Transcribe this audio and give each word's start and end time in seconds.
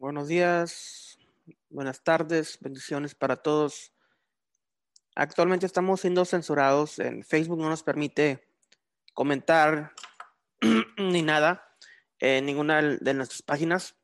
Buenos 0.00 0.28
días, 0.28 1.18
buenas 1.68 2.02
tardes, 2.02 2.56
bendiciones 2.62 3.14
para 3.14 3.36
todos. 3.36 3.92
Actualmente 5.14 5.66
estamos 5.66 6.00
siendo 6.00 6.24
censurados 6.24 6.98
en 6.98 7.22
Facebook, 7.22 7.58
no 7.58 7.68
nos 7.68 7.82
permite 7.82 8.48
comentar 9.12 9.92
ni 10.96 11.20
nada 11.20 11.76
en 12.18 12.46
ninguna 12.46 12.80
de 12.80 13.12
nuestras 13.12 13.42
páginas. 13.42 13.94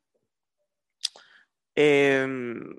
Em, 1.73 2.77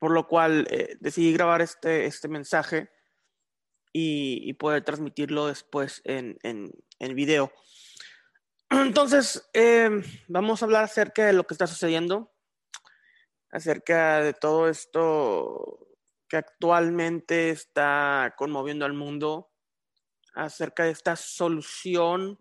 por 0.00 0.10
lo 0.10 0.26
cual 0.26 0.66
eh, 0.72 0.96
decidí 0.98 1.32
grabar 1.32 1.62
este, 1.62 2.06
este 2.06 2.26
mensaje 2.26 2.90
y, 3.92 4.52
poder 4.54 4.82
transmitirlo 4.82 5.46
después 5.46 6.02
en, 6.04 6.38
en, 6.42 6.72
en 6.98 7.14
video. 7.14 7.52
Entonces, 8.82 9.48
em, 9.52 10.02
vamos 10.26 10.60
a 10.60 10.64
hablar 10.64 10.84
acerca 10.84 11.26
de 11.26 11.32
lo 11.32 11.46
que 11.46 11.54
está 11.54 11.66
sucediendo, 11.66 12.34
acerca 13.50 14.20
de 14.20 14.32
todo 14.32 14.68
esto 14.68 15.86
que 16.28 16.38
actualmente 16.38 17.50
está 17.50 18.34
conmoviendo 18.36 18.84
al 18.84 18.92
mundo, 18.92 19.52
acerca 20.34 20.84
de 20.84 20.90
esta 20.90 21.14
solución, 21.14 22.40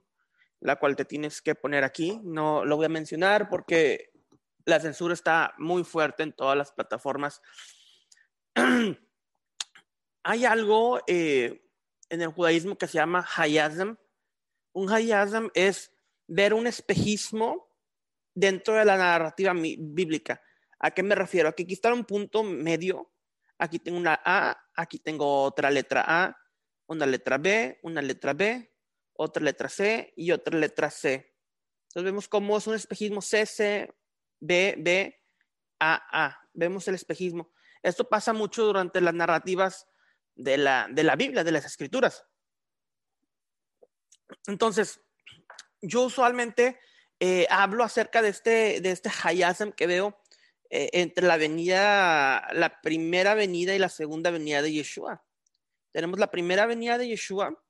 la 0.59 0.77
cual 0.77 0.95
te 0.95 1.05
tienes 1.05 1.41
que 1.41 1.53
poner 1.53 1.83
aquí. 1.83 2.19
No 2.23 2.65
lo 2.65 2.77
voy 2.77 2.87
a 2.87 2.89
mencionar 2.89 3.47
porque 3.47 4.11
la 4.65 4.79
censura 4.79 5.13
está 5.13 5.53
muy 5.59 5.83
fuerte 5.83 6.23
en 6.23 6.33
todas 6.33 6.57
las 6.57 6.71
plataformas. 6.71 7.41
Hay 10.23 10.45
algo 10.45 10.99
eh, 11.05 11.69
en 12.09 12.21
el 12.21 12.29
judaísmo 12.29 12.77
que 12.77 12.87
se 12.87 12.93
llama 12.93 13.27
hayazam. 13.35 13.97
Un 14.71 14.91
hayazam 14.91 15.51
es 15.53 15.92
ver 16.27 16.53
un 16.53 16.67
espejismo 16.67 17.69
dentro 18.33 18.75
de 18.75 18.85
la 18.85 18.97
narrativa 18.97 19.53
bíblica. 19.53 20.41
¿A 20.79 20.91
qué 20.91 21.03
me 21.03 21.15
refiero? 21.15 21.49
Aquí, 21.49 21.65
está 21.69 21.93
un 21.93 22.05
punto 22.05 22.43
medio. 22.43 23.13
Aquí 23.57 23.79
tengo 23.79 23.97
una 23.97 24.19
A, 24.23 24.57
aquí 24.75 24.99
tengo 24.99 25.43
otra 25.43 25.69
letra 25.69 26.03
A, 26.07 26.37
una 26.87 27.05
letra 27.05 27.37
B, 27.37 27.79
una 27.83 28.01
letra 28.01 28.33
B, 28.33 28.73
otra 29.13 29.43
letra 29.43 29.69
C 29.69 30.13
y 30.17 30.31
otra 30.31 30.57
letra 30.57 30.89
C. 30.89 31.33
Entonces 31.87 32.03
vemos 32.03 32.27
cómo 32.27 32.57
es 32.57 32.67
un 32.67 32.73
espejismo 32.73 33.21
C, 33.21 33.45
C, 33.45 33.95
B, 34.39 34.75
B, 34.79 35.21
A, 35.79 36.25
A. 36.25 36.49
Vemos 36.53 36.87
el 36.87 36.95
espejismo. 36.95 37.53
Esto 37.81 38.09
pasa 38.09 38.33
mucho 38.33 38.65
durante 38.65 38.99
las 39.01 39.13
narrativas 39.13 39.87
de 40.35 40.57
la, 40.57 40.87
de 40.89 41.03
la 41.03 41.15
Biblia, 41.15 41.43
de 41.43 41.51
las 41.51 41.65
escrituras. 41.65 42.25
Entonces, 44.47 45.02
yo 45.83 46.03
usualmente 46.03 46.79
eh, 47.19 47.45
hablo 47.49 47.83
acerca 47.83 48.21
de 48.21 48.29
este, 48.29 48.81
de 48.81 48.91
este 48.91 49.11
que 49.75 49.87
veo 49.87 50.19
eh, 50.69 50.89
entre 50.93 51.27
la 51.27 51.35
avenida, 51.35 52.47
la 52.53 52.81
primera 52.81 53.31
avenida 53.31 53.75
y 53.75 53.79
la 53.79 53.89
segunda 53.89 54.29
avenida 54.29 54.61
de 54.61 54.71
Yeshua. 54.71 55.23
Tenemos 55.91 56.19
la 56.19 56.31
primera 56.31 56.63
avenida 56.63 56.97
de 56.97 57.09
Yeshua, 57.09 57.61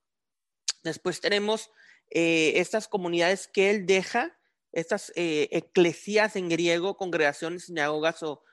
después 0.84 1.20
tenemos 1.20 1.72
eh, 2.12 2.54
estas 2.56 2.88
comunidades 2.88 3.48
que 3.48 3.70
él 3.70 3.86
deja, 3.86 4.40
estas 4.72 5.12
eclesias 5.16 6.36
en 6.36 6.50
griego, 6.50 6.98
congregaciones, 6.98 7.66
sinagogas 7.66 8.24
o, 8.24 8.44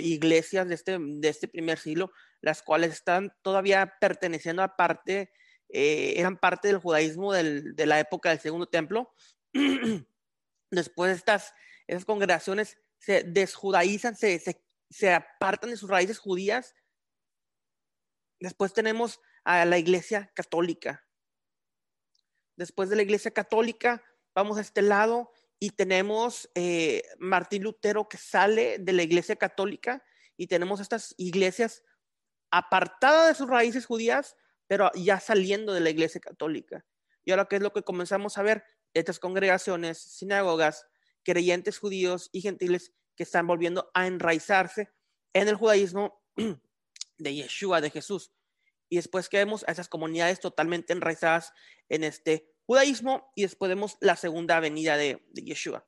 iglesias 0.00 0.68
de 0.68 0.74
este, 0.74 0.98
de 0.98 1.28
este 1.28 1.48
primer 1.48 1.78
siglo, 1.78 2.12
las 2.42 2.62
cuales 2.62 2.92
están 2.92 3.32
todavía 3.42 3.94
perteneciendo 4.00 4.62
a 4.62 4.76
parte 4.76 5.30
eh, 5.68 6.14
eran 6.16 6.38
parte 6.38 6.68
del 6.68 6.78
judaísmo 6.78 7.32
de 7.32 7.86
la 7.86 8.00
época 8.00 8.30
del 8.30 8.40
segundo 8.40 8.66
templo. 8.66 9.12
Después 10.70 11.16
estas, 11.16 11.54
esas 11.86 12.04
congregaciones 12.04 12.78
se 12.98 13.22
desjudaizan, 13.22 14.16
se, 14.16 14.42
se, 14.90 15.12
apartan 15.12 15.70
de 15.70 15.76
sus 15.76 15.90
raíces 15.90 16.18
judías. 16.18 16.74
Después 18.40 18.72
tenemos 18.72 19.20
a 19.44 19.64
la 19.64 19.78
iglesia 19.78 20.30
católica. 20.34 21.06
Después 22.56 22.88
de 22.90 22.96
la 22.96 23.02
iglesia 23.02 23.30
católica, 23.30 24.02
vamos 24.34 24.58
a 24.58 24.62
este 24.62 24.82
lado 24.82 25.30
y 25.60 25.70
tenemos 25.70 26.50
eh, 26.54 27.02
Martín 27.18 27.62
Lutero 27.62 28.08
que 28.08 28.16
sale 28.16 28.78
de 28.78 28.92
la 28.92 29.02
iglesia 29.02 29.36
católica 29.36 30.04
y 30.36 30.46
tenemos 30.46 30.80
estas 30.80 31.14
iglesias 31.18 31.82
apartadas 32.50 33.28
de 33.28 33.34
sus 33.34 33.48
raíces 33.48 33.86
judías, 33.86 34.36
pero 34.68 34.90
ya 34.94 35.18
saliendo 35.18 35.72
de 35.72 35.80
la 35.80 35.90
iglesia 35.90 36.20
católica. 36.20 36.86
Y 37.24 37.32
ahora, 37.32 37.46
¿qué 37.46 37.56
es 37.56 37.62
lo 37.62 37.72
que 37.72 37.82
comenzamos 37.82 38.38
a 38.38 38.42
ver? 38.42 38.64
Estas 38.94 39.18
congregaciones, 39.18 39.98
sinagogas, 39.98 40.86
creyentes 41.24 41.78
judíos 41.78 42.30
y 42.32 42.42
gentiles 42.42 42.92
que 43.16 43.24
están 43.24 43.46
volviendo 43.46 43.90
a 43.94 44.06
enraizarse 44.06 44.90
en 45.32 45.48
el 45.48 45.56
judaísmo 45.56 46.22
de 47.18 47.34
Yeshua, 47.34 47.80
de 47.80 47.90
Jesús. 47.90 48.32
Y 48.88 48.96
después 48.96 49.28
que 49.28 49.38
vemos 49.38 49.64
a 49.66 49.72
esas 49.72 49.88
comunidades 49.88 50.40
totalmente 50.40 50.92
enraizadas 50.92 51.52
en 51.88 52.04
este 52.04 52.54
judaísmo 52.64 53.30
y 53.34 53.42
después 53.42 53.68
vemos 53.68 53.96
la 54.00 54.16
segunda 54.16 54.60
venida 54.60 54.96
de, 54.96 55.22
Yeshua. 55.34 55.86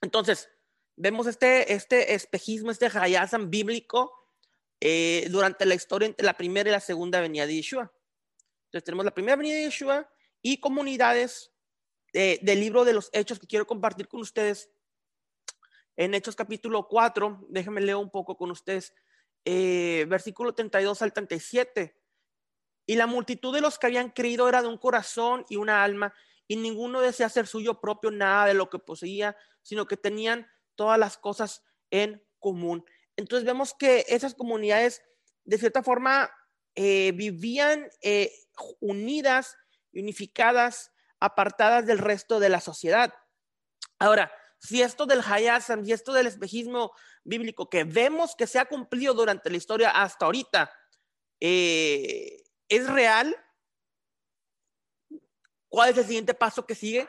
Entonces, 0.00 0.48
vemos 0.96 1.26
este, 1.26 1.72
este 1.72 2.14
espejismo, 2.14 2.70
este 2.70 2.86
hayazam 2.86 3.50
bíblico 3.50 4.21
eh, 4.84 5.28
durante 5.30 5.64
la 5.64 5.76
historia 5.76 6.06
entre 6.06 6.26
la 6.26 6.36
primera 6.36 6.68
y 6.68 6.72
la 6.72 6.80
segunda 6.80 7.20
venida 7.20 7.46
de 7.46 7.54
Yeshua. 7.54 7.92
Entonces 8.64 8.82
tenemos 8.82 9.04
la 9.04 9.14
primera 9.14 9.36
venida 9.36 9.54
de 9.54 9.62
Yeshua 9.66 10.10
y 10.42 10.58
comunidades 10.58 11.52
del 12.12 12.60
libro 12.60 12.84
de 12.84 12.92
los 12.92 13.08
Hechos 13.12 13.38
que 13.38 13.46
quiero 13.46 13.64
compartir 13.64 14.08
con 14.08 14.20
ustedes. 14.20 14.68
En 15.96 16.14
Hechos 16.14 16.34
capítulo 16.34 16.88
4, 16.88 17.46
déjenme 17.48 17.80
leer 17.80 17.94
un 17.94 18.10
poco 18.10 18.36
con 18.36 18.50
ustedes, 18.50 18.92
eh, 19.44 20.04
versículo 20.08 20.52
32 20.52 21.00
al 21.00 21.12
37. 21.12 21.96
Y 22.84 22.96
la 22.96 23.06
multitud 23.06 23.54
de 23.54 23.60
los 23.60 23.78
que 23.78 23.86
habían 23.86 24.10
creído 24.10 24.48
era 24.48 24.62
de 24.62 24.68
un 24.68 24.78
corazón 24.78 25.46
y 25.48 25.58
una 25.58 25.84
alma, 25.84 26.12
y 26.48 26.56
ninguno 26.56 27.00
desea 27.00 27.26
hacer 27.26 27.46
suyo 27.46 27.80
propio 27.80 28.10
nada 28.10 28.46
de 28.46 28.54
lo 28.54 28.68
que 28.68 28.80
poseía, 28.80 29.36
sino 29.62 29.86
que 29.86 29.96
tenían 29.96 30.50
todas 30.74 30.98
las 30.98 31.16
cosas 31.16 31.62
en 31.90 32.20
común. 32.40 32.84
Entonces 33.16 33.44
vemos 33.44 33.74
que 33.74 34.04
esas 34.08 34.34
comunidades, 34.34 35.02
de 35.44 35.58
cierta 35.58 35.82
forma, 35.82 36.30
eh, 36.74 37.12
vivían 37.12 37.88
eh, 38.00 38.32
unidas, 38.80 39.56
unificadas, 39.94 40.90
apartadas 41.20 41.86
del 41.86 41.98
resto 41.98 42.40
de 42.40 42.48
la 42.48 42.60
sociedad. 42.60 43.14
Ahora, 43.98 44.32
si 44.58 44.80
esto 44.80 45.06
del 45.06 45.20
Hayasam 45.20 45.84
y 45.84 45.92
esto 45.92 46.12
del 46.12 46.26
espejismo 46.26 46.92
bíblico 47.24 47.68
que 47.68 47.84
vemos 47.84 48.34
que 48.36 48.46
se 48.46 48.58
ha 48.58 48.64
cumplido 48.64 49.12
durante 49.14 49.50
la 49.50 49.56
historia 49.56 49.90
hasta 49.90 50.24
ahorita, 50.24 50.72
eh, 51.40 52.42
¿es 52.68 52.88
real? 52.88 53.36
¿Cuál 55.68 55.90
es 55.90 55.98
el 55.98 56.04
siguiente 56.04 56.34
paso 56.34 56.64
que 56.66 56.74
sigue? 56.74 57.08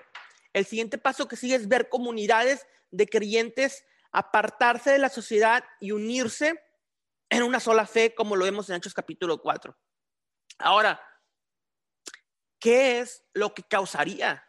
El 0.52 0.66
siguiente 0.66 0.98
paso 0.98 1.28
que 1.28 1.36
sigue 1.36 1.56
es 1.56 1.68
ver 1.68 1.90
comunidades 1.90 2.66
de 2.92 3.08
creyentes 3.08 3.86
apartarse 4.14 4.92
de 4.92 5.00
la 5.00 5.10
sociedad 5.10 5.66
y 5.80 5.92
unirse 5.92 6.64
en 7.30 7.44
una 7.44 7.60
sola 7.60 7.86
fe, 7.88 8.14
como 8.14 8.36
lo 8.36 8.46
vemos 8.46 8.70
en 8.70 8.76
Hechos 8.76 8.94
capítulo 8.94 9.42
4. 9.42 9.76
Ahora, 10.60 11.02
¿qué 12.60 13.00
es 13.00 13.24
lo 13.34 13.54
que 13.56 13.64
causaría 13.64 14.48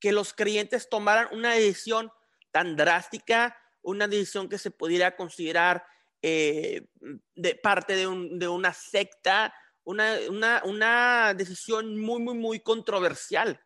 que 0.00 0.12
los 0.12 0.32
creyentes 0.32 0.88
tomaran 0.88 1.28
una 1.32 1.52
decisión 1.54 2.12
tan 2.52 2.76
drástica, 2.76 3.58
una 3.82 4.06
decisión 4.06 4.48
que 4.48 4.58
se 4.58 4.70
pudiera 4.70 5.16
considerar 5.16 5.84
eh, 6.22 6.86
de 7.34 7.54
parte 7.56 7.96
de, 7.96 8.06
una 8.06 8.72
secta, 8.72 9.52
una, 9.82 10.16
una 10.64 11.34
decisión 11.34 11.98
muy, 11.98 12.20
muy, 12.20 12.34
muy 12.34 12.60
controversial? 12.60 13.60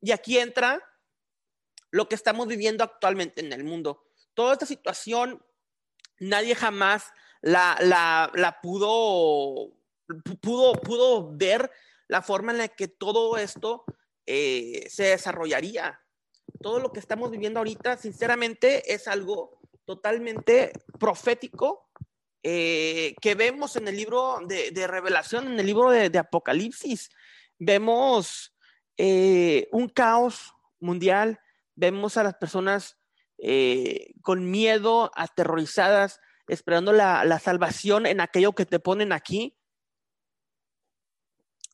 Y 0.00 0.10
aquí 0.10 0.38
entra 0.38 0.82
lo 1.92 2.08
que 2.08 2.16
estamos 2.16 2.48
viviendo 2.48 2.82
actualmente 2.82 3.40
en 3.40 3.52
el 3.52 3.62
mundo. 3.62 4.02
Toda 4.34 4.54
esta 4.54 4.66
situación, 4.66 5.44
nadie 6.18 6.56
jamás 6.56 7.12
la, 7.42 7.76
la, 7.80 8.58
pudo, 8.60 9.72
pudo, 10.40 10.72
pudo 10.72 11.36
ver 11.36 11.70
la 12.08 12.22
forma 12.22 12.52
en 12.52 12.58
la 12.58 12.68
que 12.68 12.88
todo 12.88 13.36
esto 13.36 13.84
eh, 14.26 14.86
se 14.88 15.04
desarrollaría. 15.04 16.00
Todo 16.60 16.80
lo 16.80 16.92
que 16.92 17.00
estamos 17.00 17.30
viviendo 17.30 17.60
ahorita, 17.60 17.96
sinceramente, 17.98 18.92
es 18.92 19.06
algo 19.06 19.60
totalmente 19.84 20.72
profético 20.98 21.90
eh, 22.42 23.14
que 23.20 23.34
vemos 23.34 23.76
en 23.76 23.86
el 23.86 23.96
libro 23.96 24.38
de, 24.46 24.86
revelación, 24.86 25.46
en 25.46 25.60
el 25.60 25.66
libro 25.66 25.90
de, 25.90 26.18
Apocalipsis. 26.18 27.10
Vemos 27.58 28.54
eh, 28.96 29.68
un 29.72 29.88
caos 29.88 30.54
mundial, 30.80 31.38
vemos 31.74 32.16
a 32.16 32.22
las 32.22 32.34
personas 32.34 32.98
eh, 33.38 34.12
con 34.22 34.50
miedo, 34.50 35.10
aterrorizadas, 35.14 36.20
esperando 36.48 36.92
la, 36.92 37.38
salvación 37.38 38.06
en 38.06 38.20
aquello 38.20 38.52
que 38.52 38.66
te 38.66 38.78
ponen 38.78 39.12
aquí 39.12 39.58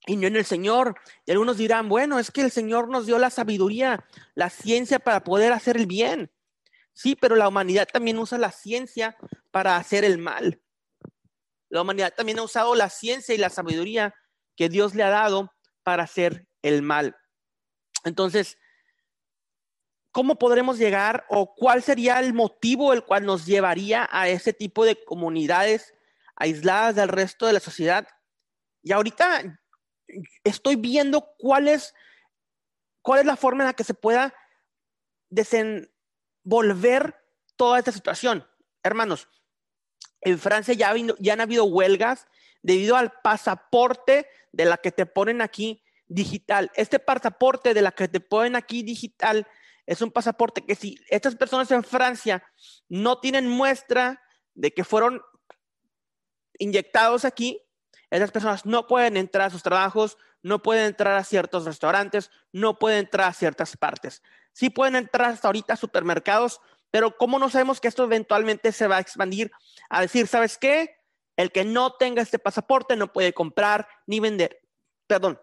y 0.06 0.17
no 0.17 0.27
en 0.27 0.37
el 0.37 0.45
Señor. 0.45 0.95
Y 1.27 1.33
algunos 1.33 1.59
dirán, 1.59 1.89
bueno, 1.89 2.19
es 2.19 2.31
que 2.31 2.41
el 2.41 2.50
Señor 2.50 2.89
nos 2.89 3.06
dio 3.06 3.19
la 3.19 3.31
sabiduría, 3.31 4.06
la 4.35 4.50
ciencia 4.50 4.99
para 4.99 5.25
poder 5.25 5.53
hacer 5.53 5.77
el 5.77 5.87
bien. 5.87 6.31
Sí, 6.94 7.15
pero 7.15 7.37
la 7.37 7.49
humanidad 7.49 7.87
también 7.93 8.19
usa 8.19 8.39
la 8.39 8.51
ciencia 8.51 9.17
para 9.51 9.77
hacer 9.77 10.05
el 10.05 10.19
mal. 10.19 10.62
La 11.69 11.83
humanidad 11.83 12.15
también 12.17 12.39
ha 12.39 12.43
usado 12.43 12.75
la 12.75 12.89
ciencia 12.89 13.35
y 13.35 13.39
la 13.39 13.51
sabiduría 13.51 14.15
que 14.56 14.69
Dios 14.69 14.94
le 14.94 15.03
ha 15.03 15.11
dado 15.11 15.53
para 15.83 16.05
hacer 16.05 16.49
el 16.62 16.83
mal. 16.83 17.17
Entonces, 18.05 18.56
¿cómo 20.12 20.38
podremos 20.38 20.78
llegar 20.78 21.26
o 21.28 21.55
cuál 21.55 21.82
sería 21.82 22.20
el 22.20 22.34
motivo 22.34 22.93
el 22.93 23.05
cual 23.05 23.25
nos 23.25 23.46
llevaría 23.46 24.08
a 24.10 24.28
ese 24.28 24.52
tipo 24.52 24.84
de 24.84 25.02
comunidades 25.05 25.94
aisladas 26.37 26.94
del 26.94 27.08
resto 27.08 27.46
de 27.46 27.52
la 27.52 27.60
sociedad? 27.60 28.08
Y 28.82 28.93
ahorita 28.93 29.60
estoy 30.44 30.76
viendo 30.76 31.34
cuál 31.38 31.69
es, 31.69 31.94
cuál 33.02 33.20
es 33.20 33.26
la 33.26 33.37
forma 33.37 33.64
en 33.64 33.69
la 33.69 33.75
que 33.75 33.84
se 33.84 33.94
pueda 33.94 34.34
desenvolver 35.31 37.14
toda 37.56 37.78
esta 37.78 37.93
situación. 37.93 38.46
Hermanos, 38.82 39.28
en 40.20 40.38
Francia 40.38 40.75
ya, 40.75 40.94
ya 41.19 41.32
han 41.32 41.40
habido 41.40 41.64
huelgas 41.64 42.26
debido 42.62 42.96
al 42.96 43.12
pasaporte 43.22 44.26
de 44.52 44.64
la 44.64 44.78
que 44.78 44.90
te 44.90 45.06
ponen 45.06 45.43
aquí 45.43 45.82
digital. 46.06 46.70
Este 46.75 46.99
pasaporte 46.99 47.75
de 47.75 47.82
la 47.82 47.93
que 47.93 48.08
te 48.08 48.20
ponen 48.20 48.56
aquí 48.56 48.82
digital 48.82 49.46
es 49.88 50.02
un 50.02 50.11
pasaporte 50.11 50.67
que 50.67 50.75
si 50.75 51.00
estas 51.08 51.35
personas 51.35 51.70
en 51.70 51.82
Francia 51.82 52.44
no 52.90 53.20
tienen 53.20 53.49
muestra 53.49 54.23
de 54.52 54.70
que 54.75 54.85
fueron 54.85 55.23
inyectados 56.58 57.25
aquí, 57.25 57.62
esas 58.11 58.31
personas 58.31 58.67
no 58.67 58.87
pueden 58.87 59.17
entrar 59.17 59.46
a 59.46 59.50
sus 59.50 59.62
trabajos, 59.62 60.19
no 60.43 60.61
pueden 60.61 60.85
entrar 60.85 61.17
a 61.17 61.25
ciertos 61.25 61.64
restaurantes, 61.64 62.31
no 62.52 62.79
pueden 62.79 62.99
entrar 62.99 63.29
a 63.29 63.32
ciertas 63.32 63.79
partes. 63.79 64.23
Sí 64.52 64.69
pueden 64.69 64.94
entrar 64.94 65.31
hasta 65.31 65.49
ahorita 65.49 65.73
a 65.73 65.76
supermercados, 65.79 66.61
pero 66.91 67.17
¿cómo 67.17 67.38
no 67.38 67.49
sabemos 67.49 67.81
que 67.81 67.88
esto 67.88 68.05
eventualmente 68.05 68.73
se 68.73 68.88
va 68.88 68.99
a 68.99 69.00
expandir 69.00 69.50
a 69.88 70.02
decir, 70.02 70.26
¿sabes 70.26 70.58
qué? 70.58 70.96
El 71.34 71.50
que 71.50 71.64
no 71.64 71.94
tenga 71.94 72.20
este 72.20 72.38
pasaporte 72.38 72.94
no 72.94 73.11
puede 73.11 73.32
comprar 73.32 73.88
ni 74.06 74.20
vender. 74.20 74.61
Perdón. 75.06 75.41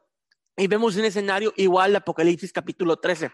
Y 0.56 0.68
vemos 0.68 0.96
un 0.98 1.06
escenario 1.06 1.52
igual 1.58 1.94
de 1.94 1.98
Apocalipsis 1.98 2.54
capítulo 2.54 2.98
13. 2.98 3.32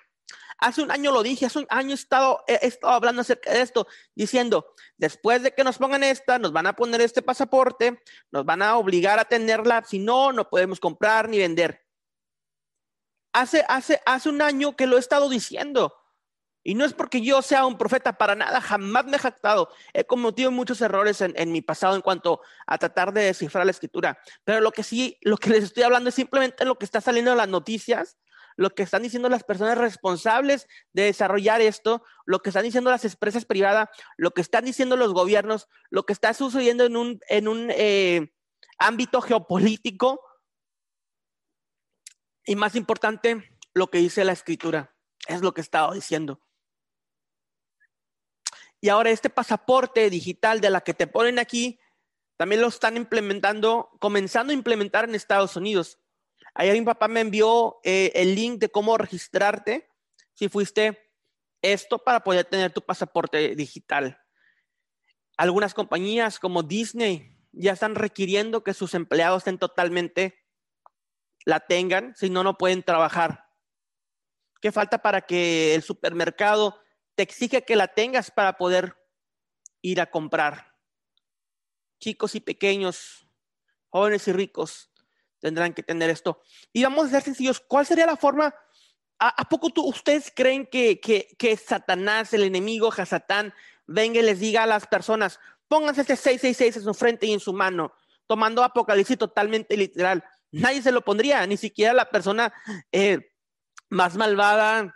Hace 0.62 0.84
un 0.84 0.92
año 0.92 1.12
lo 1.12 1.24
dije, 1.24 1.48
hace 1.48 1.58
un 1.58 1.66
año 1.70 1.90
he 1.90 1.96
estado, 1.96 2.44
he 2.46 2.68
estado 2.68 2.94
hablando 2.94 3.22
acerca 3.22 3.52
de 3.52 3.62
esto, 3.62 3.88
diciendo, 4.14 4.76
después 4.96 5.42
de 5.42 5.56
que 5.56 5.64
nos 5.64 5.80
pongan 5.80 6.04
esta, 6.04 6.38
nos 6.38 6.54
van 6.54 6.68
a 6.68 6.76
poner 6.76 7.02
este 7.02 7.24
pasaporte, 7.24 8.00
nos 8.30 8.46
van 8.46 8.62
a 8.62 8.78
obligar 8.78 9.18
a 9.18 9.26
tenerla, 9.26 9.84
si 9.84 9.98
no, 9.98 10.32
no 10.32 10.48
podemos 10.52 10.80
comprar 10.80 11.30
ni 11.30 11.40
vender. 11.40 11.84
Hace, 13.34 13.66
hace, 13.68 14.02
hace 14.06 14.30
un 14.30 14.40
año 14.44 14.76
que 14.76 14.86
lo 14.86 14.98
he 14.98 15.00
estado 15.00 15.30
diciendo. 15.30 15.98
Y 16.64 16.76
no 16.76 16.86
es 16.86 16.94
porque 16.94 17.22
yo 17.22 17.42
sea 17.42 17.66
un 17.66 17.80
profeta 17.80 18.14
para 18.14 18.36
nada, 18.36 18.62
jamás 18.62 19.06
me 19.06 19.18
he 19.18 19.20
jactado. 19.20 19.70
He 19.94 20.06
cometido 20.06 20.52
muchos 20.52 20.80
errores 20.82 21.22
en, 21.22 21.34
en, 21.38 21.52
mi 21.52 21.64
pasado 21.64 21.96
en 21.96 22.02
cuanto 22.02 22.40
a 22.68 22.78
tratar 22.78 23.14
de 23.14 23.24
descifrar 23.24 23.66
la 23.66 23.72
escritura. 23.72 24.20
Pero 24.44 24.62
lo 24.62 24.72
que 24.72 24.84
sí, 24.84 25.18
lo 25.22 25.38
que 25.38 25.50
les 25.50 25.64
estoy 25.64 25.82
hablando 25.82 26.10
es 26.10 26.16
simplemente 26.16 26.66
lo 26.66 26.78
que 26.78 26.86
está 26.86 27.02
saliendo 27.02 27.32
en 27.32 27.38
las 27.38 27.50
noticias 27.50 28.20
lo 28.56 28.72
que 28.72 28.84
están 28.84 29.04
diciendo 29.04 29.30
las 29.30 29.44
personas 29.44 29.78
responsables 29.78 30.68
de 30.94 31.04
desarrollar 31.04 31.62
esto, 31.62 32.04
lo 32.26 32.42
que 32.42 32.50
están 32.50 32.64
diciendo 32.64 32.90
las 32.90 33.06
empresas 33.06 33.46
privadas, 33.46 33.90
lo 34.18 34.32
que 34.32 34.42
están 34.42 34.66
diciendo 34.66 34.98
los 34.98 35.14
gobiernos, 35.14 35.68
lo 35.90 36.06
que 36.06 36.14
está 36.14 36.34
sucediendo 36.34 36.86
en 36.86 36.98
un, 36.98 37.20
en 37.28 37.48
un 37.48 37.70
eh, 37.72 38.34
ámbito 38.78 39.22
geopolítico 39.22 40.22
y 42.46 42.56
más 42.56 42.76
importante, 42.76 43.58
lo 43.74 43.90
que 43.90 44.00
dice 44.00 44.26
la 44.26 44.34
escritura, 44.34 44.96
es 45.28 45.42
lo 45.42 45.54
que 45.54 45.62
estaba 45.62 45.94
diciendo. 45.94 46.42
Y 48.82 48.90
ahora 48.90 49.12
este 49.12 49.30
pasaporte 49.30 50.10
digital 50.10 50.60
de 50.60 50.72
la 50.72 50.82
que 50.82 50.96
te 50.96 51.06
ponen 51.06 51.38
aquí, 51.38 51.80
también 52.36 52.62
lo 52.62 52.68
están 52.68 52.98
implementando, 52.98 53.92
comenzando 54.00 54.52
a 54.52 54.56
implementar 54.56 55.08
en 55.08 55.14
Estados 55.14 55.56
Unidos. 55.56 56.00
Ayer 56.54 56.74
mi 56.74 56.86
papá 56.86 57.08
me 57.08 57.22
envió 57.22 57.80
eh, 57.84 58.12
el 58.16 58.36
link 58.36 58.60
de 58.60 58.70
cómo 58.70 58.98
registrarte 58.98 59.90
si 60.34 60.50
fuiste 60.50 61.12
esto 61.62 62.00
para 62.00 62.24
poder 62.24 62.46
tener 62.46 62.72
tu 62.72 62.82
pasaporte 62.82 63.56
digital. 63.56 64.20
Algunas 65.38 65.74
compañías 65.74 66.40
como 66.40 66.64
Disney 66.64 67.38
ya 67.52 67.74
están 67.74 67.96
requiriendo 67.96 68.64
que 68.64 68.74
sus 68.74 68.94
empleados 68.94 69.40
estén 69.40 69.58
totalmente 69.58 70.38
la 71.46 71.60
tengan, 71.60 72.16
si 72.16 72.30
no, 72.30 72.44
no 72.44 72.58
pueden 72.58 72.84
trabajar. 72.84 73.50
¿Qué 74.62 74.72
falta 74.72 75.02
para 75.02 75.22
que 75.22 75.74
el 75.74 75.82
supermercado 75.82 76.80
te 77.16 77.24
exige 77.24 77.64
que 77.64 77.76
la 77.76 77.88
tengas 77.88 78.30
para 78.30 78.58
poder 78.58 78.96
ir 79.82 80.00
a 80.02 80.12
comprar? 80.12 80.76
Chicos 82.00 82.36
y 82.36 82.40
pequeños, 82.40 83.28
jóvenes 83.90 84.28
y 84.28 84.34
ricos, 84.34 84.91
tendrán 85.42 85.74
que 85.74 85.84
tener 85.84 86.10
esto. 86.10 86.42
Y 86.72 86.84
vamos 86.84 87.08
a 87.08 87.10
ser 87.10 87.24
sencillos, 87.24 87.60
¿cuál 87.60 87.86
sería 87.86 88.06
la 88.06 88.16
forma? 88.16 88.56
¿A, 89.20 89.48
poco 89.50 89.70
tú, 89.70 89.86
ustedes 89.86 90.32
creen 90.36 90.66
que, 90.66 91.00
que, 91.00 91.58
Satanás, 91.58 92.34
el 92.34 92.44
enemigo, 92.44 92.92
Hasatán, 92.92 93.54
venga 93.86 94.20
y 94.20 94.24
les 94.24 94.40
diga 94.40 94.64
a 94.64 94.68
las 94.68 94.88
personas, 94.88 95.40
pónganse 95.68 96.02
este 96.02 96.16
666 96.16 96.78
en 96.78 96.84
su 96.84 96.94
frente 96.96 97.28
y 97.28 97.34
en 97.34 97.40
su 97.40 97.54
mano, 97.54 97.94
tomando 98.26 98.64
Apocalipsis 98.64 99.20
totalmente 99.20 99.78
literal? 99.78 100.24
Nadie 100.52 100.82
se 100.82 100.92
lo 100.92 101.02
pondría, 101.02 101.46
ni 101.46 101.58
siquiera 101.58 101.94
la 101.94 102.10
persona 102.10 102.52
eh, 102.92 103.32
más 103.90 104.16
malvada 104.16 104.96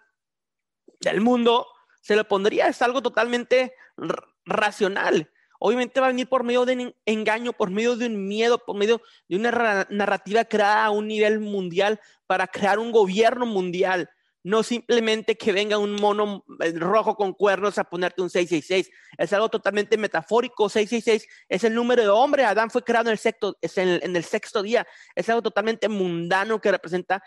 del 1.02 1.22
mundo 1.22 1.68
se 2.02 2.16
lo 2.16 2.28
pondría. 2.28 2.68
Es 2.68 2.82
algo 2.82 3.02
totalmente 3.02 3.76
racional. 4.46 5.32
Obviamente 5.60 6.00
va 6.00 6.08
a 6.08 6.10
venir 6.10 6.28
por 6.28 6.44
medio 6.44 6.66
de 6.66 6.74
un 6.74 6.96
engaño, 7.06 7.54
por 7.54 7.70
medio 7.70 7.96
de 7.96 8.08
un 8.08 8.28
miedo, 8.28 8.58
por 8.58 8.76
medio 8.76 9.02
de 9.28 9.36
una 9.38 9.88
narrativa 9.90 10.46
creada 10.46 10.86
a 10.86 10.90
un 10.90 11.08
nivel 11.08 11.40
mundial 11.40 12.00
para 12.28 12.48
crear 12.48 12.80
un 12.80 12.92
gobierno 12.92 13.46
mundial. 13.46 14.10
No 14.44 14.62
simplemente 14.62 15.36
que 15.36 15.52
venga 15.52 15.80
un 15.80 15.94
mono 15.94 16.46
eh, 16.60 16.72
rojo 16.78 17.16
con 17.16 17.34
cuernos 17.34 17.80
a 17.80 17.84
ponerte 17.84 18.22
un 18.22 18.30
666. 18.30 18.96
Es 19.18 19.34
algo 19.34 19.50
totalmente 19.50 19.98
metafórico. 19.98 20.70
666 20.70 21.46
es 21.50 21.64
el 21.64 21.74
número 21.74 22.04
de 22.04 22.10
hombre. 22.10 22.46
Adán 22.46 22.70
fue 22.70 22.84
creado 22.84 23.10
en 23.10 23.14
el, 23.14 24.24
sexto, 24.24 24.62
día. 24.62 24.86
Es 25.16 25.30
algo 25.30 25.42
totalmente 25.42 25.90
mundano 25.90 26.62
que 26.62 26.70
representa 26.70 27.24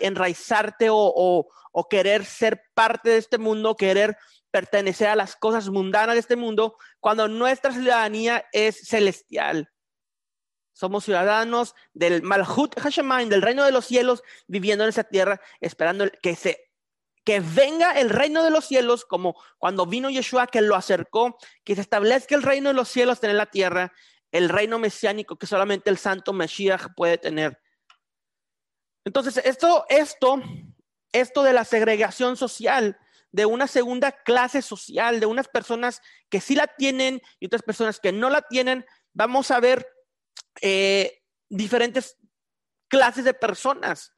enraizarte 0.00 0.88
o 0.90 1.48
querer 1.88 2.26
ser 2.26 2.60
parte 2.74 3.08
de 3.08 3.16
este 3.16 3.38
mundo, 3.38 3.74
querer 3.74 4.14
pertenecer 4.54 5.08
a 5.08 5.16
las 5.16 5.34
cosas 5.34 5.68
mundanas 5.68 6.14
de 6.14 6.20
este 6.20 6.36
mundo 6.36 6.76
cuando 7.00 7.26
nuestra 7.26 7.72
ciudadanía 7.72 8.46
es 8.52 8.86
celestial. 8.86 9.68
Somos 10.72 11.02
ciudadanos 11.02 11.74
del 11.92 12.22
Malhut 12.22 12.78
Hashemayim, 12.78 13.28
del 13.28 13.42
reino 13.42 13.64
de 13.64 13.72
los 13.72 13.84
cielos, 13.84 14.22
viviendo 14.46 14.84
en 14.84 14.90
esa 14.90 15.02
tierra, 15.02 15.40
esperando 15.60 16.08
que 16.22 16.36
se 16.36 16.70
que 17.24 17.40
venga 17.40 17.98
el 17.98 18.10
reino 18.10 18.44
de 18.44 18.50
los 18.50 18.66
cielos, 18.66 19.04
como 19.04 19.34
cuando 19.58 19.86
vino 19.86 20.08
Yeshua, 20.08 20.46
que 20.46 20.60
lo 20.60 20.76
acercó, 20.76 21.36
que 21.64 21.74
se 21.74 21.80
establezca 21.80 22.36
el 22.36 22.44
reino 22.44 22.68
de 22.68 22.74
los 22.74 22.88
cielos 22.88 23.24
en 23.24 23.36
la 23.36 23.46
tierra, 23.46 23.92
el 24.30 24.48
reino 24.48 24.78
mesiánico 24.78 25.36
que 25.36 25.48
solamente 25.48 25.90
el 25.90 25.98
santo 25.98 26.32
Mesías 26.32 26.82
puede 26.94 27.18
tener. 27.18 27.60
Entonces, 29.04 29.38
esto, 29.38 29.84
esto, 29.88 30.40
esto 31.10 31.42
de 31.42 31.54
la 31.54 31.64
segregación 31.64 32.36
social 32.36 33.00
de 33.34 33.46
una 33.46 33.66
segunda 33.66 34.12
clase 34.12 34.62
social, 34.62 35.18
de 35.18 35.26
unas 35.26 35.48
personas 35.48 36.00
que 36.28 36.40
sí 36.40 36.54
la 36.54 36.68
tienen 36.68 37.20
y 37.40 37.46
otras 37.46 37.62
personas 37.62 37.98
que 37.98 38.12
no 38.12 38.30
la 38.30 38.42
tienen, 38.42 38.86
vamos 39.12 39.50
a 39.50 39.58
ver 39.58 39.88
eh, 40.60 41.20
diferentes 41.48 42.16
clases 42.86 43.24
de 43.24 43.34
personas, 43.34 44.14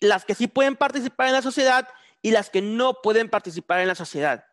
las 0.00 0.24
que 0.24 0.34
sí 0.34 0.48
pueden 0.48 0.74
participar 0.74 1.28
en 1.28 1.34
la 1.34 1.42
sociedad 1.42 1.88
y 2.22 2.32
las 2.32 2.50
que 2.50 2.60
no 2.60 2.94
pueden 3.04 3.30
participar 3.30 3.78
en 3.78 3.86
la 3.86 3.94
sociedad. 3.94 4.44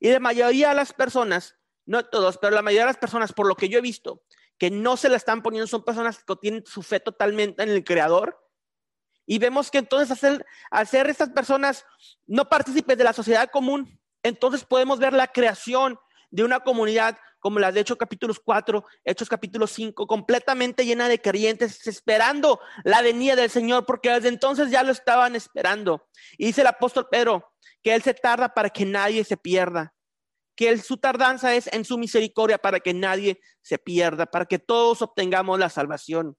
Y 0.00 0.10
la 0.10 0.20
mayoría 0.20 0.68
de 0.68 0.74
las 0.74 0.92
personas, 0.92 1.56
no 1.86 2.04
todos, 2.04 2.36
pero 2.36 2.54
la 2.54 2.60
mayoría 2.60 2.82
de 2.82 2.92
las 2.92 2.98
personas, 2.98 3.32
por 3.32 3.46
lo 3.46 3.56
que 3.56 3.70
yo 3.70 3.78
he 3.78 3.82
visto, 3.82 4.22
que 4.58 4.70
no 4.70 4.98
se 4.98 5.08
la 5.08 5.16
están 5.16 5.42
poniendo, 5.42 5.66
son 5.66 5.82
personas 5.82 6.22
que 6.22 6.36
tienen 6.36 6.66
su 6.66 6.82
fe 6.82 7.00
totalmente 7.00 7.62
en 7.62 7.70
el 7.70 7.84
Creador 7.84 8.38
y 9.30 9.38
vemos 9.38 9.70
que 9.70 9.78
entonces 9.78 10.10
hacer, 10.10 10.44
hacer 10.72 11.08
estas 11.08 11.28
personas 11.30 11.86
no 12.26 12.48
partícipes 12.48 12.98
de 12.98 13.04
la 13.04 13.12
sociedad 13.12 13.48
común, 13.48 13.96
entonces 14.24 14.64
podemos 14.64 14.98
ver 14.98 15.12
la 15.12 15.28
creación 15.28 16.00
de 16.32 16.42
una 16.42 16.58
comunidad 16.58 17.16
como 17.38 17.60
la 17.60 17.70
de 17.70 17.78
Hechos 17.78 17.96
capítulos 17.96 18.40
4, 18.44 18.84
Hechos 19.04 19.28
capítulo 19.28 19.68
5, 19.68 20.08
completamente 20.08 20.84
llena 20.84 21.06
de 21.06 21.20
creyentes, 21.20 21.86
esperando 21.86 22.58
la 22.82 23.02
venida 23.02 23.36
del 23.36 23.50
Señor, 23.50 23.86
porque 23.86 24.10
desde 24.10 24.30
entonces 24.30 24.68
ya 24.68 24.82
lo 24.82 24.90
estaban 24.90 25.36
esperando. 25.36 26.08
Y 26.36 26.46
dice 26.46 26.62
el 26.62 26.66
apóstol 26.66 27.06
Pedro 27.08 27.52
que 27.84 27.94
Él 27.94 28.02
se 28.02 28.14
tarda 28.14 28.52
para 28.52 28.70
que 28.70 28.84
nadie 28.84 29.22
se 29.22 29.36
pierda, 29.36 29.94
que 30.56 30.70
él, 30.70 30.82
su 30.82 30.96
tardanza 30.96 31.54
es 31.54 31.72
en 31.72 31.84
su 31.84 31.98
misericordia 31.98 32.58
para 32.58 32.80
que 32.80 32.94
nadie 32.94 33.40
se 33.62 33.78
pierda, 33.78 34.26
para 34.26 34.46
que 34.46 34.58
todos 34.58 35.02
obtengamos 35.02 35.56
la 35.60 35.68
salvación. 35.68 36.36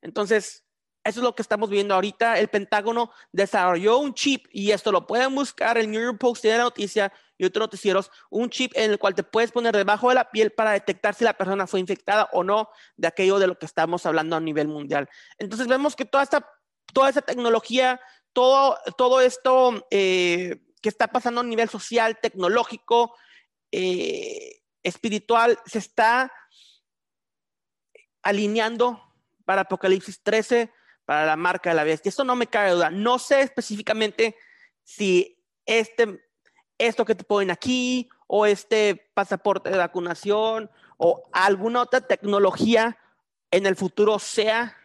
Entonces, 0.00 0.63
Eso 1.04 1.20
es 1.20 1.24
lo 1.24 1.34
que 1.34 1.42
estamos 1.42 1.68
viendo 1.68 1.94
ahorita. 1.94 2.38
El 2.38 2.48
Pentágono 2.48 3.12
desarrolló 3.30 3.98
un 3.98 4.14
chip 4.14 4.46
y 4.50 4.70
esto 4.70 4.90
lo 4.90 5.06
pueden 5.06 5.34
buscar. 5.34 5.76
El 5.76 5.90
New 5.90 6.00
York 6.00 6.18
Post 6.18 6.40
tiene 6.40 6.56
la 6.56 6.64
noticia 6.64 7.12
y 7.36 7.44
otros 7.44 7.66
noticieros. 7.66 8.10
Un 8.30 8.48
chip 8.48 8.72
en 8.74 8.90
el 8.90 8.98
cual 8.98 9.14
te 9.14 9.22
puedes 9.22 9.52
poner 9.52 9.76
debajo 9.76 10.08
de 10.08 10.14
la 10.14 10.30
piel 10.30 10.52
para 10.52 10.72
detectar 10.72 11.14
si 11.14 11.24
la 11.24 11.34
persona 11.34 11.66
fue 11.66 11.80
infectada 11.80 12.30
o 12.32 12.42
no 12.42 12.70
de 12.96 13.06
aquello 13.06 13.38
de 13.38 13.46
lo 13.46 13.58
que 13.58 13.66
estamos 13.66 14.06
hablando 14.06 14.34
a 14.34 14.40
nivel 14.40 14.66
mundial. 14.66 15.10
Entonces 15.36 15.66
vemos 15.66 15.94
que 15.94 16.06
toda 16.06 16.24
esta, 16.24 16.50
toda 16.94 17.10
esa 17.10 17.20
tecnología, 17.20 18.00
todo, 18.32 18.78
todo 18.96 19.20
esto 19.20 19.86
eh, 19.90 20.62
que 20.80 20.88
está 20.88 21.08
pasando 21.08 21.42
a 21.42 21.44
nivel 21.44 21.68
social, 21.68 22.18
tecnológico, 22.18 23.14
eh, 23.72 24.62
espiritual, 24.82 25.58
se 25.66 25.80
está 25.80 26.32
alineando 28.22 29.02
para 29.44 29.62
Apocalipsis 29.62 30.22
13 30.22 30.72
para 31.04 31.26
la 31.26 31.36
marca 31.36 31.70
de 31.70 31.76
la 31.76 31.84
bestia. 31.84 32.08
Esto 32.08 32.24
no 32.24 32.36
me 32.36 32.46
cabe 32.46 32.70
duda. 32.70 32.90
No 32.90 33.18
sé 33.18 33.42
específicamente 33.42 34.36
si 34.82 35.42
este, 35.66 36.24
esto 36.78 37.04
que 37.04 37.14
te 37.14 37.24
ponen 37.24 37.50
aquí 37.50 38.08
o 38.26 38.46
este 38.46 39.10
pasaporte 39.14 39.70
de 39.70 39.78
vacunación 39.78 40.70
o 40.96 41.28
alguna 41.32 41.82
otra 41.82 42.00
tecnología 42.00 42.98
en 43.50 43.66
el 43.66 43.76
futuro 43.76 44.18
sea 44.18 44.76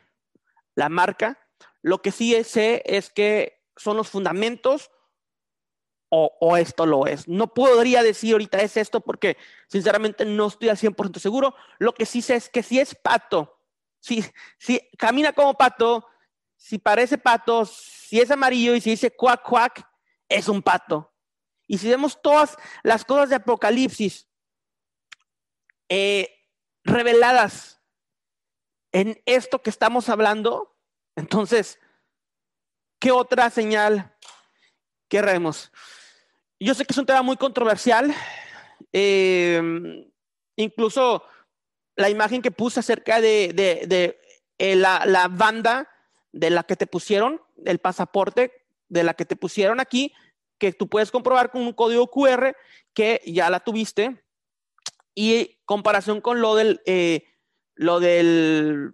la 0.76 0.90
marca. 0.90 1.40
Lo 1.82 2.02
que 2.02 2.12
sí 2.12 2.44
sé 2.44 2.84
es 2.86 3.10
que 3.10 3.64
son 3.76 3.98
los 3.98 4.10
fundamentos 4.10 4.92
o, 6.12 6.36
o, 6.42 6.58
esto 6.58 6.88
lo 6.88 7.06
es. 7.06 7.28
No 7.28 7.54
podría 7.54 8.02
decir 8.02 8.34
ahorita 8.34 8.58
es 8.62 8.78
esto 8.78 9.00
porque 9.00 9.38
sinceramente 9.68 10.26
no 10.26 10.48
estoy 10.48 10.70
al 10.70 10.78
100% 10.78 11.20
seguro. 11.20 11.54
Lo 11.78 11.94
que 11.94 12.08
sí 12.08 12.24
sé 12.24 12.36
es 12.36 12.50
que 12.50 12.64
si 12.64 12.80
es 12.80 12.96
pato 12.96 13.59
si, 14.00 14.24
si 14.58 14.80
camina 14.98 15.34
como 15.34 15.56
pato, 15.56 16.06
si 16.56 16.78
parece 16.78 17.18
pato, 17.18 17.66
si 17.66 18.20
es 18.20 18.32
amarillo 18.32 18.76
y 18.76 18.82
si 18.82 18.92
dice 18.92 19.16
cuac, 19.16 19.44
cuac, 19.44 19.88
es 20.28 20.48
un 20.48 20.62
pato. 20.62 21.14
Y 21.68 21.78
si 21.78 21.88
vemos 21.88 22.22
todas 22.22 22.58
las 22.84 23.06
cosas 23.06 23.30
de 23.30 23.36
Apocalipsis 23.36 24.28
eh, 25.88 26.30
reveladas 26.84 27.82
en 28.92 29.22
esto 29.26 29.62
que 29.62 29.70
estamos 29.70 30.10
hablando, 30.10 30.76
entonces, 31.16 31.80
¿qué 33.00 33.12
otra 33.12 33.50
señal 33.50 34.16
queremos? 35.08 35.72
Yo 36.60 36.74
sé 36.74 36.86
que 36.86 36.94
es 36.94 36.98
un 36.98 37.06
tema 37.06 37.22
muy 37.22 37.38
controversial, 37.38 38.14
eh, 38.92 40.06
incluso 40.56 41.24
la 42.00 42.10
imagen 42.10 42.42
que 42.42 42.50
puse 42.50 42.80
acerca 42.80 43.20
de, 43.20 44.18
eh, 44.58 44.76
la, 44.78 45.28
banda 45.30 45.90
de 46.32 46.50
la 46.50 46.64
que 46.64 46.78
te 46.78 46.88
pusieron, 46.88 47.42
el 47.66 47.80
pasaporte 47.80 48.54
de 48.88 49.04
la 49.04 49.14
que 49.14 49.26
te 49.26 49.36
pusieron 49.36 49.82
aquí, 49.82 50.14
que 50.58 50.72
tú 50.72 50.88
puedes 50.88 51.12
comprobar 51.12 51.52
con 51.52 51.62
un 51.62 51.74
código 51.74 52.08
QR 52.08 52.56
que 52.94 53.22
ya 53.26 53.50
la 53.50 53.60
tuviste, 53.60 54.24
y 55.14 55.58
comparación 55.66 56.22
con 56.22 56.40
lo 56.40 56.56
del, 56.56 56.82
eh, 56.86 57.26
lo 57.76 58.00
del, 58.00 58.94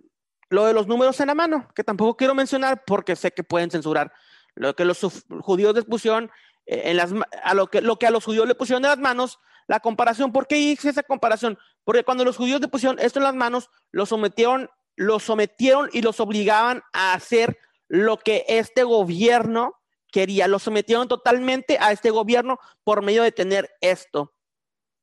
lo 0.49 0.65
de 0.65 0.73
los 0.73 0.87
números 0.87 1.19
en 1.19 1.27
la 1.27 1.35
mano, 1.35 1.69
que 1.75 1.83
tampoco 1.83 2.17
quiero 2.17 2.33
mencionar 2.33 2.85
porque 2.85 3.15
sé 3.15 3.31
que 3.31 3.43
pueden 3.43 3.69
censurar. 3.69 4.11
Lo 4.55 4.75
que 4.75 4.83
los 4.83 4.99
judíos 5.41 5.75
les 5.75 5.85
pusieron 5.85 6.31
eh, 6.65 6.81
en 6.85 6.97
las, 6.97 7.13
a 7.43 7.53
lo 7.53 7.67
que, 7.67 7.81
lo 7.81 7.99
que 7.99 8.07
a 8.07 8.11
los 8.11 8.25
judíos 8.25 8.47
le 8.47 8.55
pusieron 8.55 8.83
en 8.83 8.89
las 8.89 8.99
manos, 8.99 9.39
la 9.67 9.79
comparación. 9.79 10.31
¿Por 10.31 10.47
qué 10.47 10.57
hice 10.57 10.89
esa 10.89 11.03
comparación? 11.03 11.57
Porque 11.83 12.03
cuando 12.03 12.25
los 12.25 12.37
judíos 12.37 12.61
le 12.61 12.67
pusieron 12.67 12.99
esto 12.99 13.19
en 13.19 13.23
las 13.23 13.35
manos, 13.35 13.69
los 13.91 14.09
sometieron, 14.09 14.69
los 14.95 15.23
sometieron 15.23 15.89
y 15.91 16.01
los 16.01 16.19
obligaban 16.19 16.83
a 16.93 17.13
hacer 17.13 17.57
lo 17.87 18.17
que 18.17 18.45
este 18.47 18.83
gobierno 18.83 19.75
quería. 20.11 20.47
Los 20.47 20.63
sometieron 20.63 21.07
totalmente 21.07 21.77
a 21.79 21.91
este 21.91 22.09
gobierno 22.09 22.59
por 22.83 23.01
medio 23.01 23.23
de 23.23 23.31
tener 23.31 23.69
esto, 23.81 24.33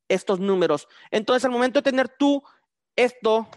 estos 0.07 0.39
números. 0.39 0.87
Entonces, 1.11 1.45
al 1.45 1.51
momento 1.51 1.79
de 1.79 1.91
tener 1.91 2.09
tú 2.09 2.43
esto, 2.95 3.47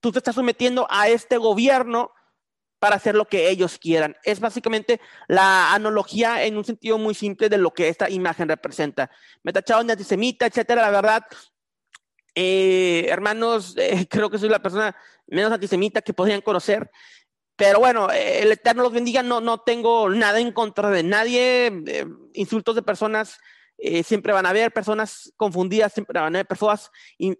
tú 0.00 0.12
te 0.12 0.18
estás 0.18 0.34
sometiendo 0.34 0.86
a 0.90 1.08
este 1.08 1.36
gobierno 1.36 2.12
para 2.82 2.96
hacer 2.96 3.14
lo 3.14 3.28
que 3.28 3.48
ellos 3.48 3.78
quieran. 3.78 4.16
Es 4.24 4.40
básicamente 4.40 5.00
la 5.28 5.72
analogía 5.72 6.42
en 6.42 6.56
un 6.56 6.64
sentido 6.64 6.98
muy 6.98 7.14
simple 7.14 7.48
de 7.48 7.56
lo 7.56 7.72
que 7.72 7.86
esta 7.86 8.10
imagen 8.10 8.48
representa. 8.48 9.08
Me 9.44 9.52
tacharon 9.52 9.88
antisemita, 9.88 10.46
etcétera. 10.46 10.82
La 10.82 10.90
verdad, 10.90 11.24
eh, 12.34 13.06
hermanos, 13.08 13.76
eh, 13.78 14.08
creo 14.10 14.28
que 14.30 14.38
soy 14.38 14.48
la 14.48 14.60
persona 14.60 14.96
menos 15.28 15.52
antisemita 15.52 16.02
que 16.02 16.12
podrían 16.12 16.40
conocer. 16.40 16.90
Pero 17.54 17.78
bueno, 17.78 18.10
el 18.10 18.50
Eterno 18.50 18.82
los 18.82 18.92
bendiga. 18.92 19.22
No, 19.22 19.40
no 19.40 19.60
tengo 19.60 20.10
nada 20.10 20.40
en 20.40 20.50
contra 20.50 20.90
de 20.90 21.04
nadie. 21.04 21.66
Eh, 21.86 22.04
insultos 22.34 22.74
de 22.74 22.82
personas 22.82 23.38
siempre 24.04 24.32
van 24.32 24.46
a 24.46 24.50
haber, 24.50 24.72
personas 24.72 25.32
confundidas 25.36 25.92
siempre 25.92 26.18
van 26.18 26.34
a 26.34 26.38
haber, 26.38 26.46
personas, 26.46 26.90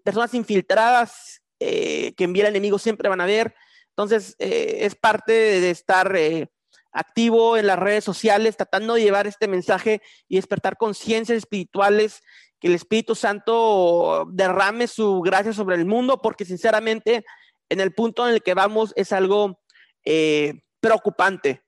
personas 0.03 0.33
infiltradas 0.33 1.41
que 1.59 2.15
envía 2.17 2.43
el 2.43 2.49
enemigo 2.49 2.79
siempre 2.79 3.09
van 3.09 3.19
a 3.19 3.25
haber. 3.25 3.53
Entonces, 3.95 4.35
eh, 4.39 4.79
es 4.81 4.95
parte 4.95 5.31
de, 5.31 5.69
estar 5.69 6.15
eh, 6.15 6.49
activo 6.91 7.57
en 7.57 7.67
las 7.67 7.77
redes 7.77 8.03
sociales, 8.03 8.57
tratando 8.57 8.95
de 8.95 9.03
llevar 9.03 9.27
este 9.27 9.47
mensaje 9.47 10.01
y 10.27 10.37
despertar 10.37 10.77
conciencias 10.77 11.37
espirituales, 11.37 12.23
que 12.59 12.69
el 12.69 12.75
Espíritu 12.75 13.13
Santo 13.13 14.25
derrame 14.31 14.87
su 14.87 15.21
gracia 15.21 15.53
sobre 15.53 15.75
el 15.75 15.85
mundo, 15.85 16.21
porque 16.21 16.45
sinceramente, 16.45 17.23
en 17.69 17.81
el 17.81 17.93
punto 17.93 18.27
en 18.27 18.33
el 18.33 18.41
que 18.41 18.53
vamos 18.53 18.93
es 18.95 19.11
algo 19.11 19.59
eh, 20.05 20.61
preocupante. 20.79 21.61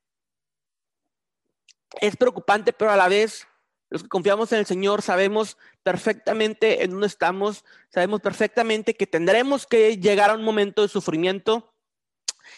Es 2.02 2.18
preocupante, 2.18 2.74
pero 2.74 2.92
a 2.92 2.98
la 2.98 3.08
vez 3.08 3.48
los 3.90 4.04
que 4.04 4.10
confiamos 4.10 4.52
en 4.52 4.60
el 4.60 4.66
Señor 4.66 5.02
sabemos 5.02 5.58
perfectamente 5.84 6.84
en 6.84 6.92
dónde 6.92 7.08
estamos, 7.08 7.64
sabemos 7.90 8.22
perfectamente 8.22 8.96
que 8.96 9.06
tendremos 9.06 9.68
que 9.68 9.98
llegar 9.98 10.32
a 10.32 10.34
un 10.34 10.44
momento 10.44 10.82
de 10.82 10.88
sufrimiento, 10.88 11.75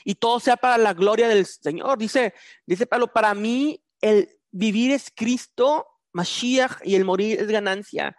y 0.03 0.15
todo 0.15 0.39
sea 0.39 0.57
para 0.57 0.77
la 0.77 0.93
gloria 0.93 1.27
del 1.27 1.45
Señor. 1.45 1.97
Dice, 1.97 2.33
dice 2.65 2.85
Pablo, 2.85 3.11
para 3.11 3.33
mí 3.33 3.83
el 4.01 4.29
vivir 4.51 4.91
es 4.91 5.11
Cristo, 5.15 5.87
Mashiach, 6.13 6.79
y 6.83 6.95
el 6.95 7.05
morir 7.05 7.39
es 7.39 7.47
ganancia. 7.47 8.17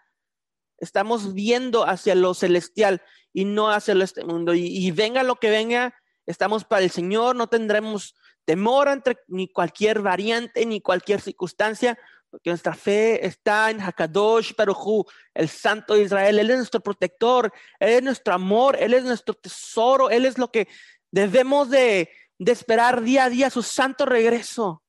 Estamos 0.78 1.34
viendo 1.34 1.86
hacia 1.86 2.14
lo 2.14 2.34
celestial 2.34 3.02
y 3.32 3.44
no 3.44 3.70
hacia 3.70 3.94
este 3.94 4.24
mundo. 4.24 4.54
Y, 4.54 4.90
venga 4.92 5.22
lo 5.22 5.36
que 5.36 5.50
venga, 5.50 5.94
estamos 6.26 6.64
para 6.64 6.82
el 6.82 6.90
Señor, 6.90 7.36
no 7.36 7.48
tendremos 7.48 8.14
temor 8.44 8.88
entre 8.88 9.18
ni 9.26 9.48
cualquier 9.48 10.00
variante, 10.00 10.64
ni 10.64 10.80
cualquier 10.80 11.20
circunstancia, 11.20 11.98
porque 12.30 12.50
nuestra 12.50 12.74
fe 12.74 13.26
está 13.26 13.70
en 13.70 13.80
Hakadosh 13.80 14.54
Baruchu, 14.56 15.04
el 15.34 15.48
Santo 15.48 15.94
de 15.94 16.02
Israel. 16.02 16.38
Él 16.38 16.50
es 16.50 16.56
nuestro 16.58 16.80
protector, 16.80 17.52
Él 17.80 17.90
es 17.90 18.02
nuestro 18.02 18.34
amor, 18.34 18.76
Él 18.78 18.94
es 18.94 19.04
nuestro 19.04 19.34
tesoro, 19.34 20.10
Él 20.10 20.26
es 20.26 20.38
lo 20.38 20.50
que 20.50 20.68
Debemos 21.10 21.70
de, 21.70 22.10
esperar 22.38 23.02
día 23.02 23.24
a 23.24 23.30
día 23.30 23.50
su 23.50 23.62
santo 23.62 24.06
regreso. 24.06 24.82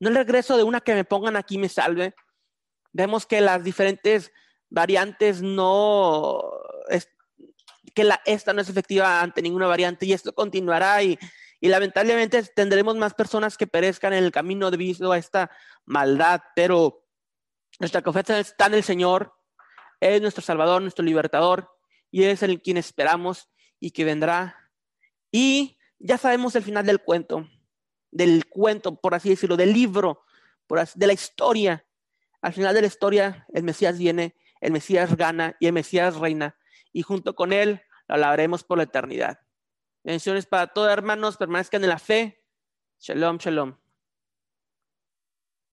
No 0.00 0.08
el 0.08 0.16
regreso 0.16 0.56
de 0.56 0.62
una 0.62 0.80
que 0.80 0.94
me 0.94 1.04
pongan 1.04 1.36
aquí 1.36 1.58
me 1.58 1.68
salve. 1.68 2.14
Vemos 2.92 3.26
que 3.26 3.40
las 3.40 3.62
diferentes 3.62 4.32
variantes 4.68 5.42
no, 5.42 6.42
que 7.94 8.04
la, 8.04 8.20
esta 8.24 8.52
no 8.52 8.60
es 8.60 8.68
efectiva 8.68 9.20
ante 9.20 9.42
ninguna 9.42 9.66
variante 9.66 10.06
y 10.06 10.12
esto 10.12 10.34
continuará 10.34 11.02
y, 11.02 11.18
y 11.60 11.68
lamentablemente 11.68 12.42
tendremos 12.42 12.96
más 12.96 13.14
personas 13.14 13.56
que 13.56 13.66
perezcan 13.66 14.12
en 14.12 14.24
el 14.24 14.32
camino 14.32 14.70
debido 14.70 15.12
a 15.12 15.18
esta 15.18 15.50
maldad, 15.84 16.40
pero 16.56 17.04
nuestra 17.78 18.02
confianza 18.02 18.38
está 18.38 18.66
en 18.66 18.74
el 18.74 18.82
Señor, 18.82 19.34
es 20.00 20.20
nuestro 20.20 20.42
Salvador, 20.42 20.82
nuestro 20.82 21.04
Libertador 21.04 21.70
y 22.10 22.24
es 22.24 22.42
el 22.42 22.60
quien 22.60 22.76
esperamos 22.76 23.48
y 23.78 23.90
que 23.92 24.04
vendrá 24.04 24.61
y 25.32 25.78
ya 25.98 26.18
sabemos 26.18 26.54
el 26.54 26.62
final 26.62 26.84
del 26.86 27.00
cuento, 27.00 27.48
del 28.10 28.46
cuento, 28.46 29.00
por 29.00 29.14
así 29.14 29.30
decirlo, 29.30 29.56
del 29.56 29.72
libro, 29.72 30.24
por 30.66 30.86
de 30.86 31.06
la 31.06 31.12
historia. 31.14 31.86
Al 32.42 32.52
final 32.52 32.74
de 32.74 32.82
la 32.82 32.86
historia, 32.86 33.46
el 33.54 33.62
Mesías 33.62 33.98
viene, 33.98 34.36
el 34.60 34.72
Mesías 34.72 35.16
gana 35.16 35.56
y 35.58 35.66
el 35.66 35.72
Mesías 35.72 36.16
reina. 36.16 36.56
Y 36.92 37.02
junto 37.02 37.34
con 37.34 37.52
él, 37.52 37.80
lo 38.08 38.16
alabaremos 38.16 38.62
por 38.62 38.78
la 38.78 38.84
eternidad. 38.84 39.40
Bendiciones 40.04 40.46
para 40.46 40.66
todos, 40.66 40.90
hermanos, 40.90 41.36
permanezcan 41.36 41.82
en 41.82 41.88
la 41.88 41.98
fe. 41.98 42.44
Shalom, 42.98 43.38
shalom. 43.38 43.81